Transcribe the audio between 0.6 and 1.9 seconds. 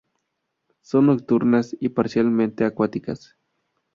Son nocturnas y